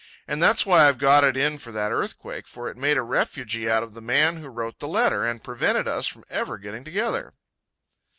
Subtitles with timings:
[0.27, 3.69] And that's why I've got it in for that earthquake, for it made a refugee
[3.69, 7.35] out of the man who wrote the letter, and prevented us from ever getting together.